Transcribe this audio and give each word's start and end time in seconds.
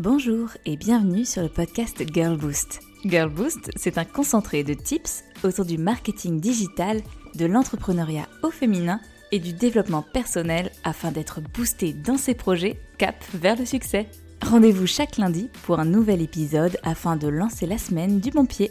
Bonjour 0.00 0.50
et 0.64 0.76
bienvenue 0.76 1.24
sur 1.24 1.42
le 1.42 1.48
podcast 1.48 2.04
Girl 2.14 2.36
Boost. 2.36 2.78
Girl 3.04 3.28
Boost, 3.28 3.72
c'est 3.74 3.98
un 3.98 4.04
concentré 4.04 4.62
de 4.62 4.72
tips 4.72 5.24
autour 5.42 5.64
du 5.64 5.76
marketing 5.76 6.38
digital, 6.38 7.00
de 7.34 7.46
l'entrepreneuriat 7.46 8.28
au 8.44 8.52
féminin 8.52 9.00
et 9.32 9.40
du 9.40 9.52
développement 9.52 10.02
personnel 10.02 10.70
afin 10.84 11.10
d'être 11.10 11.40
boosté 11.40 11.94
dans 11.94 12.16
ses 12.16 12.34
projets 12.34 12.78
cap 12.96 13.16
vers 13.34 13.58
le 13.58 13.66
succès. 13.66 14.06
Rendez-vous 14.40 14.86
chaque 14.86 15.16
lundi 15.16 15.50
pour 15.64 15.80
un 15.80 15.84
nouvel 15.84 16.22
épisode 16.22 16.78
afin 16.84 17.16
de 17.16 17.26
lancer 17.26 17.66
la 17.66 17.76
semaine 17.76 18.20
du 18.20 18.30
bon 18.30 18.46
pied. 18.46 18.70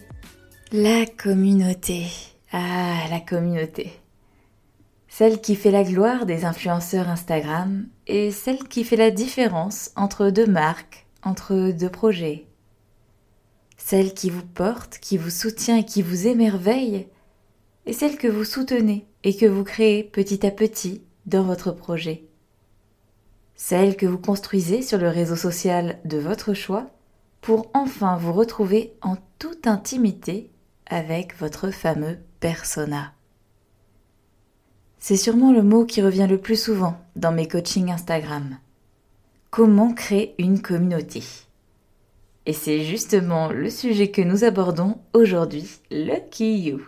La 0.71 1.05
communauté. 1.05 2.05
Ah, 2.53 3.01
la 3.09 3.19
communauté. 3.19 3.91
Celle 5.09 5.41
qui 5.41 5.57
fait 5.57 5.71
la 5.71 5.83
gloire 5.83 6.25
des 6.25 6.45
influenceurs 6.45 7.09
Instagram 7.09 7.85
et 8.05 8.31
celle 8.31 8.59
qui 8.69 8.85
fait 8.85 8.95
la 8.95 9.11
différence 9.11 9.91
entre 9.97 10.29
deux 10.29 10.47
marques 10.47 11.03
entre 11.23 11.71
deux 11.71 11.89
projets. 11.89 12.47
Celle 13.77 14.13
qui 14.13 14.29
vous 14.29 14.45
porte, 14.45 14.99
qui 14.99 15.17
vous 15.17 15.29
soutient 15.29 15.77
et 15.77 15.85
qui 15.85 16.01
vous 16.01 16.27
émerveille, 16.27 17.07
et 17.85 17.93
celle 17.93 18.17
que 18.17 18.27
vous 18.27 18.43
soutenez 18.43 19.05
et 19.23 19.35
que 19.35 19.45
vous 19.45 19.63
créez 19.63 20.03
petit 20.03 20.45
à 20.45 20.51
petit 20.51 21.01
dans 21.25 21.43
votre 21.43 21.71
projet. 21.71 22.23
Celle 23.55 23.95
que 23.95 24.05
vous 24.05 24.19
construisez 24.19 24.81
sur 24.81 24.97
le 24.97 25.09
réseau 25.09 25.35
social 25.35 25.99
de 26.05 26.17
votre 26.17 26.53
choix 26.53 26.91
pour 27.41 27.69
enfin 27.73 28.17
vous 28.17 28.33
retrouver 28.33 28.93
en 29.01 29.15
toute 29.39 29.67
intimité 29.67 30.51
avec 30.85 31.37
votre 31.39 31.71
fameux 31.71 32.17
persona. 32.39 33.13
C'est 34.99 35.17
sûrement 35.17 35.53
le 35.53 35.63
mot 35.63 35.85
qui 35.85 36.01
revient 36.01 36.27
le 36.29 36.39
plus 36.39 36.61
souvent 36.61 36.99
dans 37.15 37.31
mes 37.31 37.47
coachings 37.47 37.91
Instagram. 37.91 38.57
Comment 39.57 39.91
créer 39.91 40.35
une 40.37 40.61
communauté 40.61 41.23
Et 42.45 42.53
c'est 42.53 42.83
justement 42.83 43.51
le 43.51 43.71
sujet 43.71 44.11
que 44.11 44.21
nous 44.21 44.43
abordons 44.43 44.99
aujourd'hui, 45.13 45.67
Lucky 45.89 46.59
You. 46.59 46.81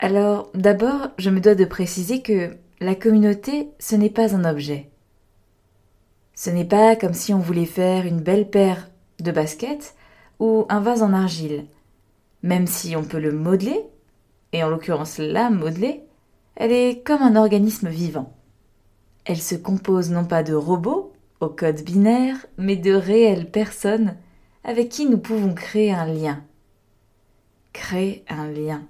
Alors, 0.00 0.50
d'abord, 0.54 1.10
je 1.18 1.30
me 1.30 1.38
dois 1.38 1.54
de 1.54 1.66
préciser 1.66 2.20
que 2.20 2.56
la 2.80 2.96
communauté, 2.96 3.68
ce 3.78 3.94
n'est 3.94 4.10
pas 4.10 4.34
un 4.34 4.44
objet. 4.44 4.90
Ce 6.34 6.50
n'est 6.50 6.64
pas 6.64 6.96
comme 6.96 7.14
si 7.14 7.32
on 7.32 7.38
voulait 7.38 7.64
faire 7.64 8.06
une 8.06 8.20
belle 8.20 8.50
paire 8.50 8.90
de 9.20 9.30
baskets 9.30 9.94
ou 10.40 10.66
un 10.68 10.80
vase 10.80 11.04
en 11.04 11.12
argile. 11.12 11.66
Même 12.42 12.66
si 12.66 12.96
on 12.96 13.04
peut 13.04 13.20
le 13.20 13.30
modeler, 13.30 13.82
et 14.52 14.64
en 14.64 14.68
l'occurrence 14.68 15.18
la 15.18 15.48
modeler, 15.48 16.02
elle 16.56 16.72
est 16.72 17.04
comme 17.06 17.22
un 17.22 17.36
organisme 17.36 17.88
vivant. 17.88 18.34
Elle 19.24 19.40
se 19.40 19.54
compose 19.54 20.10
non 20.10 20.24
pas 20.24 20.42
de 20.42 20.54
robots 20.54 21.12
au 21.40 21.48
code 21.48 21.82
binaire, 21.82 22.46
mais 22.58 22.76
de 22.76 22.92
réelles 22.92 23.50
personnes 23.50 24.16
avec 24.64 24.88
qui 24.88 25.06
nous 25.06 25.18
pouvons 25.18 25.54
créer 25.54 25.92
un 25.92 26.06
lien. 26.06 26.42
Créer 27.72 28.24
un 28.28 28.48
lien. 28.48 28.82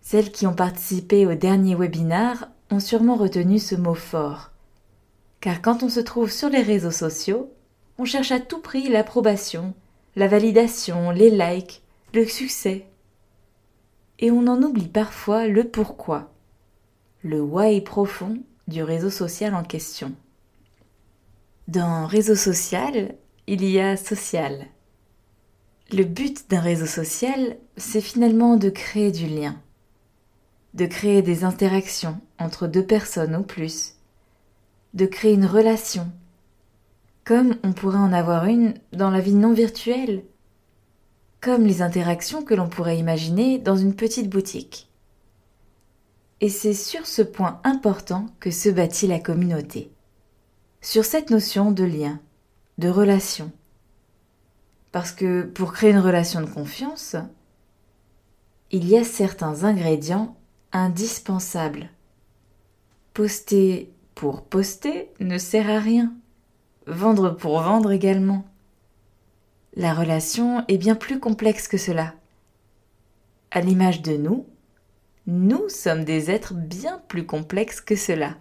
Celles 0.00 0.30
qui 0.30 0.46
ont 0.46 0.54
participé 0.54 1.26
au 1.26 1.34
dernier 1.34 1.74
webinar 1.74 2.48
ont 2.70 2.80
sûrement 2.80 3.16
retenu 3.16 3.58
ce 3.58 3.74
mot 3.74 3.94
fort. 3.94 4.50
Car 5.40 5.62
quand 5.62 5.82
on 5.82 5.88
se 5.88 6.00
trouve 6.00 6.30
sur 6.30 6.48
les 6.48 6.62
réseaux 6.62 6.90
sociaux, 6.90 7.52
on 7.98 8.04
cherche 8.04 8.32
à 8.32 8.40
tout 8.40 8.60
prix 8.60 8.88
l'approbation, 8.88 9.74
la 10.14 10.28
validation, 10.28 11.10
les 11.10 11.30
likes, 11.30 11.82
le 12.14 12.24
succès. 12.26 12.86
Et 14.18 14.30
on 14.30 14.46
en 14.46 14.62
oublie 14.62 14.88
parfois 14.88 15.46
le 15.46 15.64
pourquoi, 15.64 16.32
le 17.22 17.40
why 17.40 17.80
profond 17.80 18.38
du 18.68 18.82
réseau 18.82 19.10
social 19.10 19.54
en 19.54 19.62
question. 19.62 20.12
Dans 21.68 22.06
réseau 22.06 22.34
social, 22.34 23.14
il 23.46 23.64
y 23.64 23.80
a 23.80 23.96
social. 23.96 24.66
Le 25.92 26.04
but 26.04 26.50
d'un 26.50 26.60
réseau 26.60 26.86
social, 26.86 27.56
c'est 27.76 28.00
finalement 28.00 28.56
de 28.56 28.70
créer 28.70 29.12
du 29.12 29.26
lien, 29.26 29.56
de 30.74 30.86
créer 30.86 31.22
des 31.22 31.44
interactions 31.44 32.20
entre 32.38 32.66
deux 32.66 32.84
personnes 32.84 33.36
ou 33.36 33.42
plus, 33.42 33.94
de 34.94 35.06
créer 35.06 35.34
une 35.34 35.46
relation, 35.46 36.10
comme 37.24 37.56
on 37.62 37.72
pourrait 37.72 37.98
en 37.98 38.12
avoir 38.12 38.46
une 38.46 38.74
dans 38.92 39.10
la 39.10 39.20
vie 39.20 39.34
non 39.34 39.52
virtuelle, 39.52 40.24
comme 41.40 41.66
les 41.66 41.82
interactions 41.82 42.42
que 42.42 42.54
l'on 42.54 42.68
pourrait 42.68 42.98
imaginer 42.98 43.58
dans 43.58 43.76
une 43.76 43.94
petite 43.94 44.28
boutique. 44.28 44.85
Et 46.40 46.48
c'est 46.50 46.74
sur 46.74 47.06
ce 47.06 47.22
point 47.22 47.60
important 47.64 48.26
que 48.40 48.50
se 48.50 48.68
bâtit 48.68 49.06
la 49.06 49.18
communauté. 49.18 49.90
Sur 50.82 51.04
cette 51.04 51.30
notion 51.30 51.72
de 51.72 51.84
lien, 51.84 52.20
de 52.78 52.88
relation. 52.88 53.50
Parce 54.92 55.12
que 55.12 55.42
pour 55.42 55.72
créer 55.72 55.90
une 55.90 55.98
relation 55.98 56.40
de 56.40 56.46
confiance, 56.46 57.16
il 58.70 58.86
y 58.86 58.96
a 58.96 59.04
certains 59.04 59.64
ingrédients 59.64 60.36
indispensables. 60.72 61.90
Poster 63.14 63.90
pour 64.14 64.42
poster 64.42 65.10
ne 65.20 65.38
sert 65.38 65.70
à 65.70 65.78
rien. 65.78 66.12
Vendre 66.86 67.30
pour 67.30 67.60
vendre 67.60 67.92
également. 67.92 68.44
La 69.74 69.94
relation 69.94 70.64
est 70.68 70.78
bien 70.78 70.94
plus 70.94 71.18
complexe 71.18 71.68
que 71.68 71.78
cela. 71.78 72.14
À 73.50 73.60
l'image 73.60 74.02
de 74.02 74.16
nous, 74.16 74.46
nous 75.26 75.68
sommes 75.68 76.04
des 76.04 76.30
êtres 76.30 76.54
bien 76.54 77.02
plus 77.08 77.26
complexes 77.26 77.80
que 77.80 77.96
cela. 77.96 78.36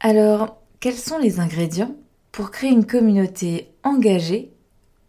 Alors, 0.00 0.62
quels 0.80 0.96
sont 0.96 1.18
les 1.18 1.40
ingrédients 1.40 1.94
pour 2.32 2.50
créer 2.50 2.70
une 2.70 2.86
communauté 2.86 3.70
engagée 3.82 4.52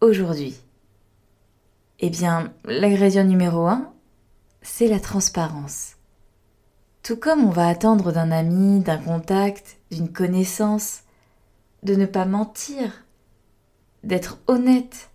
aujourd'hui? 0.00 0.56
Eh 2.00 2.10
bien, 2.10 2.52
l'ingrédient 2.64 3.24
numéro 3.24 3.66
un, 3.66 3.92
c'est 4.60 4.88
la 4.88 5.00
transparence. 5.00 5.96
Tout 7.02 7.16
comme 7.16 7.44
on 7.44 7.50
va 7.50 7.68
attendre 7.68 8.12
d'un 8.12 8.30
ami, 8.30 8.80
d'un 8.80 8.98
contact, 8.98 9.78
d'une 9.90 10.12
connaissance, 10.12 11.02
de 11.82 11.94
ne 11.94 12.06
pas 12.06 12.26
mentir, 12.26 13.04
d'être 14.04 14.38
honnête 14.46 15.10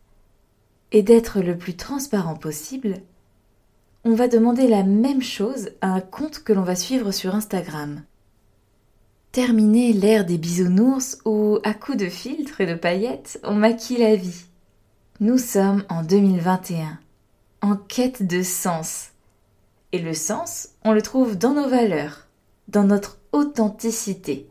et 0.91 1.03
d'être 1.03 1.41
le 1.41 1.57
plus 1.57 1.75
transparent 1.75 2.35
possible, 2.35 3.01
on 4.07 4.15
va 4.15 4.29
demander 4.29 4.69
la 4.69 4.83
même 4.83 5.21
chose 5.21 5.71
à 5.81 5.87
un 5.87 5.99
compte 5.99 6.39
que 6.39 6.53
l'on 6.53 6.63
va 6.63 6.77
suivre 6.77 7.11
sur 7.11 7.35
Instagram. 7.35 8.03
Terminer 9.33 9.91
l'ère 9.91 10.25
des 10.25 10.37
bisounours 10.37 11.17
où, 11.25 11.59
à 11.65 11.73
coups 11.73 11.97
de 11.97 12.07
filtres 12.07 12.61
et 12.61 12.65
de 12.65 12.75
paillettes, 12.75 13.37
on 13.43 13.53
maquille 13.53 13.97
la 13.97 14.15
vie. 14.15 14.45
Nous 15.19 15.37
sommes 15.37 15.83
en 15.89 16.03
2021, 16.03 16.97
en 17.61 17.75
quête 17.75 18.25
de 18.25 18.43
sens. 18.43 19.09
Et 19.91 19.99
le 19.99 20.13
sens, 20.13 20.69
on 20.85 20.93
le 20.93 21.01
trouve 21.01 21.37
dans 21.37 21.53
nos 21.53 21.67
valeurs, 21.67 22.27
dans 22.69 22.85
notre 22.85 23.19
authenticité. 23.33 24.47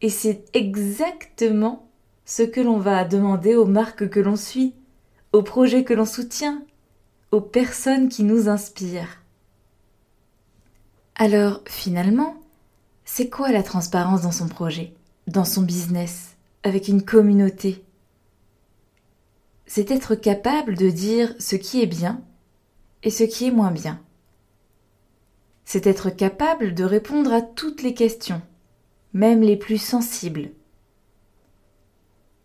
Et 0.00 0.08
c'est 0.08 0.46
exactement 0.54 1.86
ce 2.24 2.42
que 2.44 2.62
l'on 2.62 2.78
va 2.78 3.04
demander 3.04 3.56
aux 3.56 3.66
marques 3.66 4.08
que 4.08 4.20
l'on 4.20 4.36
suit, 4.36 4.74
aux 5.34 5.42
projets 5.42 5.84
que 5.84 5.92
l'on 5.92 6.06
soutient, 6.06 6.62
aux 7.32 7.40
personnes 7.40 8.10
qui 8.10 8.24
nous 8.24 8.50
inspirent. 8.50 9.22
Alors, 11.14 11.62
finalement, 11.66 12.36
c'est 13.06 13.30
quoi 13.30 13.50
la 13.50 13.62
transparence 13.62 14.22
dans 14.22 14.32
son 14.32 14.48
projet, 14.48 14.92
dans 15.26 15.46
son 15.46 15.62
business, 15.62 16.36
avec 16.62 16.88
une 16.88 17.02
communauté? 17.02 17.84
C'est 19.64 19.90
être 19.90 20.14
capable 20.14 20.76
de 20.76 20.90
dire 20.90 21.34
ce 21.38 21.56
qui 21.56 21.80
est 21.80 21.86
bien 21.86 22.22
et 23.02 23.10
ce 23.10 23.24
qui 23.24 23.46
est 23.46 23.50
moins 23.50 23.70
bien. 23.70 23.98
C'est 25.64 25.86
être 25.86 26.10
capable 26.10 26.74
de 26.74 26.84
répondre 26.84 27.32
à 27.32 27.40
toutes 27.40 27.82
les 27.82 27.94
questions, 27.94 28.42
même 29.14 29.40
les 29.40 29.56
plus 29.56 29.78
sensibles. 29.78 30.50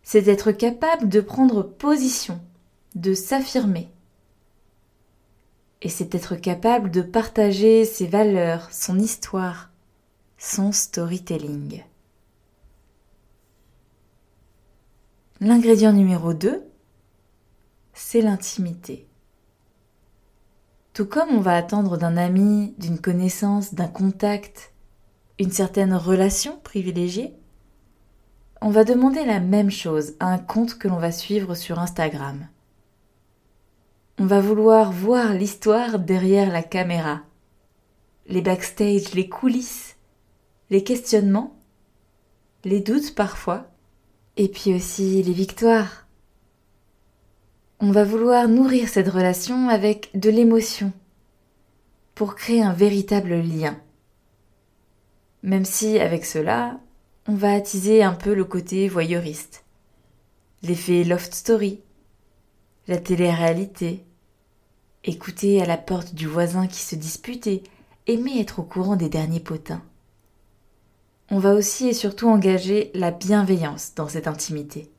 C'est 0.01 0.30
être 0.30 0.54
capable 0.54 1.10
de 1.10 1.19
prendre 1.19 1.62
position, 1.63 2.39
de 2.95 3.13
s'affirmer 3.13 3.89
et 5.81 5.89
c'est 5.89 6.15
être 6.15 6.35
capable 6.35 6.91
de 6.91 7.01
partager 7.01 7.85
ses 7.85 8.07
valeurs, 8.07 8.69
son 8.71 8.97
histoire, 9.00 9.69
son 10.38 10.71
storytelling. 10.71 11.83
L'ingrédient 15.39 15.94
numéro 15.94 16.33
2, 16.33 16.63
c'est 17.94 18.21
l'intimité. 18.21 19.07
Tout 20.94 21.06
comme 21.06 21.29
on 21.29 21.41
va 21.41 21.56
attendre 21.56 21.97
d'un 21.97 22.18
ami, 22.18 22.74
d'une 22.79 23.00
connaissance, 23.00 23.75
d'un 23.75 23.88
contact, 23.88 24.74
une 25.38 25.51
certaine 25.51 25.94
relation 25.94 26.59
privilégiée, 26.63 27.35
on 28.62 28.71
va 28.71 28.83
demander 28.83 29.24
la 29.24 29.39
même 29.39 29.69
chose 29.69 30.15
à 30.19 30.33
un 30.33 30.39
compte 30.39 30.79
que 30.79 30.88
l'on 30.88 30.97
va 30.97 31.12
suivre 31.12 31.53
sur 31.53 31.77
Instagram. 31.77 32.47
On 34.19 34.25
va 34.25 34.42
vouloir 34.42 34.92
voir 34.92 35.34
l'histoire 35.34 36.00
derrière 36.00 36.52
la 36.52 36.64
caméra, 36.64 37.22
les 38.25 38.42
backstage, 38.42 39.14
les 39.14 39.30
coulisses, 39.30 39.96
les 40.72 40.84
questionnements, 40.84 41.56
les 42.64 42.80
doutes 42.80 43.14
parfois, 43.14 43.68
et 44.36 44.48
puis 44.48 44.74
aussi 44.74 45.22
les 45.22 45.34
victoires. 45.34 46.08
On 47.80 47.92
va 47.92 48.04
vouloir 48.04 48.48
nourrir 48.48 48.90
cette 48.90 49.08
relation 49.08 49.69
avec 49.69 50.10
de 50.16 50.31
l'émotion 50.31 50.92
pour 52.16 52.34
créer 52.34 52.63
un 52.63 52.74
véritable 52.74 53.36
lien. 53.36 53.80
Même 55.44 55.66
si 55.66 56.00
avec 56.00 56.25
cela, 56.25 56.80
on 57.28 57.36
va 57.36 57.54
attiser 57.54 58.02
un 58.02 58.13
peu 58.13 58.34
le 58.34 58.46
côté 58.46 58.90
voyeuriste, 58.90 59.63
l'effet 60.63 61.04
loft 61.04 61.36
story, 61.36 61.81
la 62.88 62.98
télé-réalité, 62.98 64.06
écouter 65.07 65.62
à 65.62 65.65
la 65.65 65.77
porte 65.77 66.13
du 66.13 66.27
voisin 66.27 66.68
qui 66.68 66.81
se 66.81 66.95
dispute 66.95 67.48
et 67.48 67.63
aimer 68.06 68.39
être 68.39 68.59
au 68.59 68.63
courant 68.63 68.95
des 68.95 69.09
derniers 69.09 69.39
potins. 69.39 69.81
On 71.31 71.39
va 71.39 71.54
aussi 71.54 71.88
et 71.88 71.94
surtout 71.94 72.27
engager 72.27 72.92
la 72.94 73.12
bienveillance 73.12 73.94
dans 73.95 74.07
cette 74.07 74.27
intimité. 74.27 74.89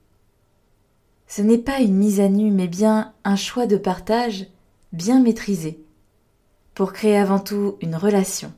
Ce 1.26 1.43
n'est 1.43 1.58
pas 1.58 1.81
une 1.81 1.94
mise 1.94 2.20
à 2.20 2.28
nu, 2.28 2.50
mais 2.50 2.69
bien 2.69 3.12
un 3.25 3.37
choix 3.37 3.66
de 3.66 3.76
partage 3.76 4.46
bien 4.93 5.20
maîtrisé, 5.20 5.84
pour 6.75 6.93
créer 6.93 7.19
avant 7.19 7.38
tout 7.38 7.76
une 7.82 7.96
relation. 7.96 8.52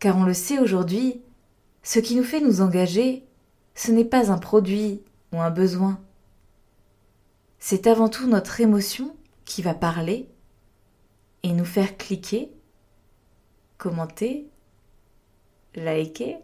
Car 0.00 0.16
on 0.16 0.24
le 0.24 0.34
sait 0.34 0.58
aujourd'hui, 0.58 1.22
ce 1.84 2.00
qui 2.00 2.16
nous 2.16 2.24
fait 2.24 2.40
nous 2.40 2.60
engager, 2.60 3.24
ce 3.76 3.92
n'est 3.92 4.04
pas 4.04 4.32
un 4.32 4.38
produit 4.38 5.00
ou 5.32 5.40
un 5.40 5.50
besoin. 5.50 6.00
C'est 7.60 7.86
avant 7.86 8.08
tout 8.08 8.26
notre 8.26 8.60
émotion 8.60 9.14
qui 9.44 9.62
va 9.62 9.74
parler 9.74 10.28
et 11.42 11.52
nous 11.52 11.64
faire 11.64 11.96
cliquer, 11.96 12.50
commenter, 13.78 14.46
liker 15.74 16.36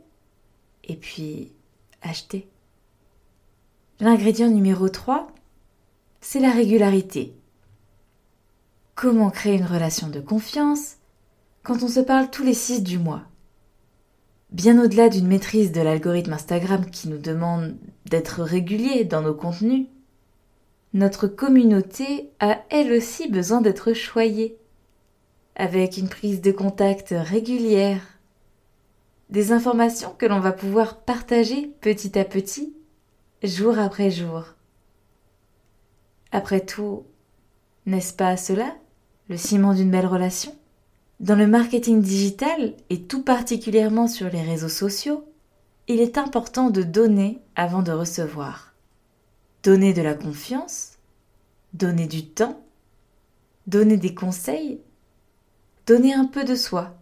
et 0.85 0.97
puis 0.97 1.53
acheter. 2.03 2.49
L'ingrédient 4.01 4.49
numéro 4.49 4.89
3, 4.89 5.29
c'est 6.21 6.41
la 6.41 6.51
régularité. 6.51 7.35
Comment 8.95 9.31
créer 9.31 9.57
une 9.57 9.65
relation 9.65 10.09
de 10.09 10.21
confiance 10.21 10.97
quand 11.63 11.83
on 11.83 11.89
se 11.89 12.01
parle 12.01 12.31
tous 12.31 12.43
les 12.43 12.55
6 12.55 12.83
du 12.83 12.99
mois? 12.99 13.23
Bien 14.51 14.83
au-delà 14.83 15.09
d'une 15.09 15.27
maîtrise 15.27 15.73
de 15.73 15.81
l'algorithme 15.81 16.33
Instagram 16.33 16.87
qui 16.91 17.09
nous 17.09 17.19
demande 17.19 17.77
d'être 18.07 18.43
régulier 18.43 19.05
dans 19.05 19.21
nos 19.21 19.35
contenus, 19.35 19.87
notre 20.95 21.27
communauté 21.27 22.31
a 22.41 22.61
elle 22.71 22.93
aussi 22.93 23.29
besoin 23.29 23.61
d'être 23.61 23.93
choyée, 23.93 24.57
avec 25.55 25.97
une 25.97 26.09
prise 26.09 26.41
de 26.41 26.53
contact 26.53 27.15
régulière, 27.17 28.03
des 29.31 29.53
informations 29.53 30.15
que 30.17 30.27
l'on 30.27 30.41
va 30.41 30.53
pouvoir 30.53 31.01
partager 31.01 31.71
petit 31.81 32.19
à 32.19 32.25
petit, 32.25 32.75
jour 33.43 33.79
après 33.79 34.11
jour. 34.11 34.55
Après 36.33 36.61
tout, 36.61 37.05
n'est-ce 37.87 38.13
pas 38.13 38.37
cela, 38.37 38.75
le 39.29 39.37
ciment 39.37 39.75
d'une 39.75 39.91
belle 39.91 40.07
relation? 40.07 40.55
Dans 41.21 41.37
le 41.37 41.47
marketing 41.47 42.01
digital, 42.01 42.75
et 42.91 43.03
tout 43.03 43.23
particulièrement 43.23 44.07
sur 44.07 44.31
les 44.31 44.43
réseaux 44.43 44.69
sociaux, 44.69 45.25
il 45.89 46.01
est 46.01 46.17
important 46.17 46.71
de 46.71 46.83
donner 46.83 47.41
avant 47.57 47.83
de 47.83 47.93
recevoir. 47.93 48.68
Donner 49.63 49.93
de 49.93 50.03
la 50.03 50.15
confiance, 50.15 50.99
donner 51.73 52.07
du 52.07 52.27
temps, 52.27 52.63
donner 53.67 53.97
des 53.97 54.15
conseils, 54.15 54.81
donner 55.87 56.15
un 56.15 56.27
peu 56.27 56.45
de 56.45 56.55
soi, 56.55 56.97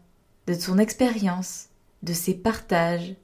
de 0.47 0.55
son 0.55 0.79
expérience, 0.79 1.69
de 2.03 2.12
ses 2.12 2.35
partages, 2.35 3.14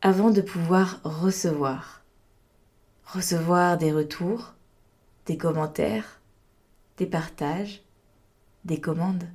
avant 0.00 0.30
de 0.30 0.40
pouvoir 0.40 1.00
recevoir. 1.02 2.02
Recevoir 3.04 3.78
des 3.78 3.92
retours, 3.92 4.54
des 5.26 5.36
commentaires, 5.36 6.20
des 6.96 7.06
partages, 7.06 7.82
des 8.64 8.80
commandes. 8.80 9.28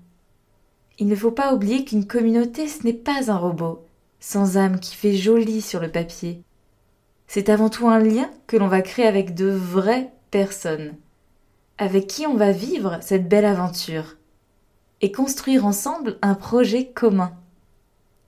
Il 0.99 1.07
ne 1.07 1.15
faut 1.15 1.31
pas 1.31 1.53
oublier 1.53 1.83
qu'une 1.83 2.07
communauté, 2.07 2.67
ce 2.67 2.83
n'est 2.83 2.93
pas 2.93 3.31
un 3.31 3.37
robot, 3.37 3.85
sans 4.19 4.57
âme 4.57 4.79
qui 4.79 4.95
fait 4.95 5.15
joli 5.15 5.61
sur 5.61 5.79
le 5.79 5.91
papier. 5.91 6.43
C'est 7.27 7.49
avant 7.49 7.69
tout 7.69 7.87
un 7.87 7.99
lien 7.99 8.29
que 8.47 8.57
l'on 8.57 8.67
va 8.67 8.81
créer 8.81 9.07
avec 9.07 9.33
de 9.33 9.49
vraies 9.49 10.11
personnes, 10.31 10.95
avec 11.77 12.07
qui 12.07 12.27
on 12.27 12.35
va 12.35 12.51
vivre 12.51 12.97
cette 13.01 13.27
belle 13.27 13.45
aventure, 13.45 14.17
et 15.01 15.11
construire 15.11 15.65
ensemble 15.65 16.17
un 16.21 16.35
projet 16.35 16.87
commun. 16.87 17.33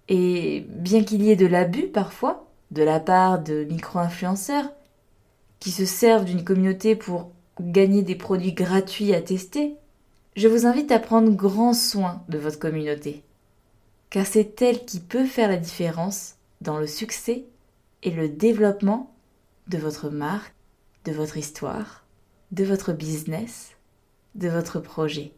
Et 0.09 0.65
bien 0.69 1.03
qu'il 1.03 1.23
y 1.23 1.31
ait 1.31 1.35
de 1.35 1.45
l'abus 1.45 1.87
parfois, 1.87 2.47
de 2.71 2.83
la 2.83 2.99
part 2.99 3.39
de 3.39 3.63
micro-influenceurs, 3.63 4.71
qui 5.59 5.71
se 5.71 5.85
servent 5.85 6.25
d'une 6.25 6.43
communauté 6.43 6.95
pour 6.95 7.31
gagner 7.59 8.01
des 8.01 8.15
produits 8.15 8.53
gratuits 8.53 9.13
à 9.13 9.21
tester, 9.21 9.75
je 10.35 10.47
vous 10.47 10.65
invite 10.65 10.91
à 10.91 10.99
prendre 10.99 11.31
grand 11.31 11.73
soin 11.73 12.23
de 12.27 12.37
votre 12.37 12.59
communauté, 12.59 13.23
car 14.09 14.25
c'est 14.25 14.61
elle 14.61 14.83
qui 14.83 14.99
peut 14.99 15.25
faire 15.25 15.47
la 15.47 15.57
différence 15.57 16.35
dans 16.61 16.77
le 16.77 16.87
succès 16.87 17.45
et 18.05 18.11
le 18.11 18.29
développement 18.29 19.13
de 19.67 19.77
votre 19.77 20.09
marque, 20.09 20.53
de 21.03 21.11
votre 21.11 21.37
histoire, 21.37 22.05
de 22.51 22.63
votre 22.63 22.93
business, 22.93 23.71
de 24.35 24.47
votre 24.47 24.79
projet. 24.79 25.33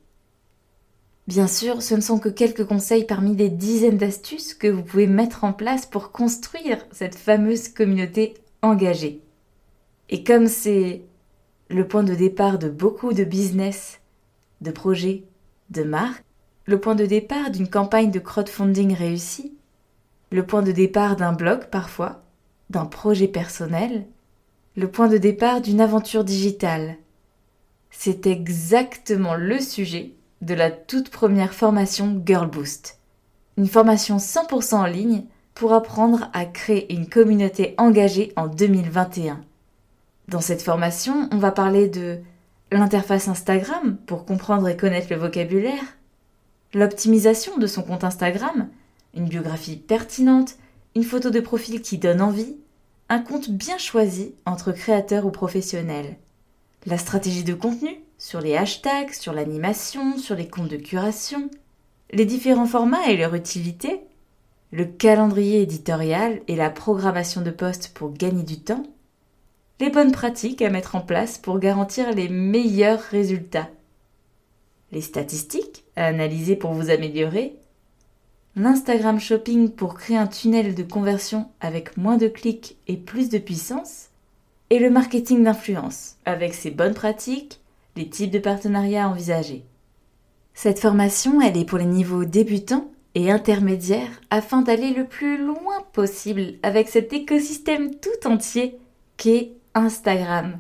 Bien 1.28 1.48
sûr, 1.48 1.82
ce 1.82 1.96
ne 1.96 2.02
sont 2.02 2.20
que 2.20 2.30
quelques 2.30 2.66
conseils 2.66 3.06
parmi 3.06 3.36
des 3.36 3.50
dizaines 3.50 3.98
d'astuces 3.98 4.54
que 4.54 4.68
vous 4.68 4.84
pouvez 4.84 5.08
mettre 5.08 5.44
en 5.46 5.54
place 5.54 5.86
pour 5.86 6.12
construire 6.12 6.86
cette 6.92 7.16
fameuse 7.16 7.70
communauté 7.70 8.34
engagée. 8.62 9.22
Et 10.10 10.24
comme 10.24 10.48
c'est 10.48 11.04
le 11.70 11.88
point 11.88 12.04
de 12.04 12.16
départ 12.16 12.60
de 12.60 12.70
beaucoup 12.70 13.14
de 13.14 13.24
business 13.24 14.00
de 14.62 14.72
projet, 14.72 15.24
de 15.70 15.84
marque, 15.84 16.24
le 16.66 16.80
point 16.80 16.96
de 16.96 17.06
départ 17.06 17.52
d'une 17.52 17.70
campagne 17.70 18.12
de 18.12 18.20
crowdfunding 18.20 18.94
réussie, 18.94 19.54
le 20.32 20.46
point 20.46 20.64
de 20.64 20.72
départ 20.72 21.16
d'un 21.16 21.34
blog 21.34 21.70
parfois, 21.70 22.24
d'un 22.70 22.86
projet 22.86 23.28
personnel, 23.28 24.06
le 24.76 24.90
point 24.90 25.08
de 25.08 25.18
départ 25.18 25.62
d'une 25.62 25.82
aventure 25.82 26.24
digitale. 26.24 26.98
C'est 27.90 28.28
exactement 28.28 29.36
le 29.36 29.60
sujet 29.60 30.14
de 30.42 30.54
la 30.54 30.70
toute 30.70 31.10
première 31.10 31.54
formation 31.54 32.22
Girl 32.26 32.50
Boost. 32.50 33.00
Une 33.58 33.68
formation 33.68 34.18
100% 34.18 34.76
en 34.76 34.86
ligne 34.86 35.24
pour 35.56 35.74
apprendre 35.74 36.30
à 36.34 36.46
créer 36.46 36.94
une 36.94 37.10
communauté 37.10 37.74
engagée 37.80 38.32
en 38.36 38.48
2021. 38.48 39.42
Dans 40.28 40.42
cette 40.42 40.62
formation, 40.62 41.28
on 41.32 41.38
va 41.38 41.52
parler 41.52 41.88
de 41.88 42.20
l'interface 42.72 43.28
Instagram 43.28 43.98
pour 44.06 44.26
comprendre 44.26 44.68
et 44.68 44.78
connaître 44.78 45.08
le 45.10 45.20
vocabulaire, 45.20 45.98
l'optimisation 46.74 47.58
de 47.58 47.66
son 47.66 47.82
compte 47.82 48.04
Instagram, 48.04 48.70
une 49.16 49.28
biographie 49.28 49.78
pertinente, 49.78 50.58
une 50.98 51.04
photo 51.04 51.30
de 51.30 51.40
profil 51.40 51.84
qui 51.84 52.00
donne 52.00 52.24
envie, 52.24 52.58
un 53.08 53.20
compte 53.20 53.52
bien 53.52 53.78
choisi 53.78 54.34
entre 54.48 54.72
créateurs 54.72 55.28
ou 55.28 55.30
professionnels, 55.30 56.18
la 56.88 56.98
stratégie 56.98 57.44
de 57.44 57.54
contenu 57.54 58.00
sur 58.18 58.42
les 58.42 58.58
hashtags, 58.58 59.14
sur 59.14 59.32
l'animation, 59.32 60.18
sur 60.18 60.36
les 60.36 60.48
comptes 60.48 60.72
de 60.72 60.78
curation, 60.78 61.52
les 62.10 62.26
différents 62.26 62.66
formats 62.66 63.10
et 63.10 63.16
leur 63.16 63.36
utilité, 63.36 64.00
le 64.72 64.86
calendrier 64.86 65.62
éditorial 65.62 66.42
et 66.48 66.56
la 66.56 66.72
programmation 66.72 67.42
de 67.42 67.52
postes 67.52 67.92
pour 67.94 68.12
gagner 68.12 68.42
du 68.42 68.60
temps, 68.60 68.82
les 69.80 69.92
bonnes 69.92 70.12
pratiques 70.12 70.64
à 70.64 70.72
mettre 70.72 70.96
en 70.96 71.02
place 71.02 71.38
pour 71.38 71.60
garantir 71.60 72.12
les 72.12 72.28
meilleurs 72.28 73.02
résultats, 73.02 73.70
les 74.92 75.02
statistiques 75.02 75.84
à 75.96 76.06
analyser 76.06 76.56
pour 76.56 76.74
vous 76.74 76.90
améliorer, 76.90 77.56
l'Instagram 78.58 79.20
Shopping 79.20 79.70
pour 79.70 79.94
créer 79.94 80.18
un 80.18 80.26
tunnel 80.26 80.74
de 80.74 80.82
conversion 80.82 81.48
avec 81.62 81.96
moins 81.96 82.18
de 82.18 82.28
clics 82.28 82.76
et 82.88 82.98
plus 82.98 83.30
de 83.30 83.38
puissance, 83.38 84.08
et 84.72 84.80
le 84.80 84.90
marketing 84.90 85.44
d'influence 85.44 86.16
avec 86.26 86.56
ses 86.56 86.72
bonnes 86.72 86.96
pratiques, 86.96 87.62
les 87.96 88.10
types 88.10 88.32
de 88.32 88.40
partenariats 88.40 89.10
envisagés. 89.10 89.64
Cette 90.56 90.80
formation, 90.80 91.40
elle 91.40 91.56
est 91.56 91.66
pour 91.66 91.78
les 91.78 91.86
niveaux 91.86 92.26
débutants 92.26 92.90
et 93.14 93.32
intermédiaires 93.32 94.22
afin 94.32 94.64
d'aller 94.64 94.92
le 94.92 95.06
plus 95.06 95.38
loin 95.38 95.84
possible 95.94 96.56
avec 96.64 96.90
cet 96.90 97.14
écosystème 97.14 97.92
tout 97.92 98.28
entier 98.28 98.80
qu'est 99.18 99.52
Instagram. 99.76 100.60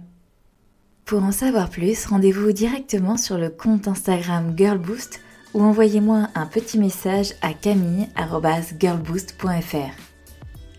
Pour 1.04 1.24
en 1.24 1.32
savoir 1.32 1.72
plus, 1.72 2.06
rendez-vous 2.06 2.51
directement 2.51 3.18
sur 3.18 3.39
le 3.39 3.50
compte 3.50 3.88
Instagram 3.88 4.54
GirlBoost 4.56 5.20
ou 5.58 5.64
envoyez-moi 5.64 6.30
un 6.36 6.46
petit 6.46 6.78
message 6.78 7.34
à 7.42 7.52
camille.girlboost.fr. 7.52 9.92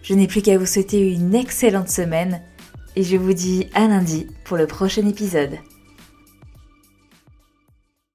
Je 0.03 0.15
n'ai 0.15 0.29
plus 0.29 0.41
qu'à 0.41 0.57
vous 0.57 0.67
souhaiter 0.67 1.13
une 1.13 1.35
excellente 1.35 1.89
semaine 1.89 2.41
et 2.95 3.03
je 3.03 3.17
vous 3.17 3.33
dis 3.33 3.67
à 3.75 3.89
lundi 3.89 4.29
pour 4.45 4.57
le 4.57 4.69
prochain 4.69 5.05
épisode. 5.09 5.59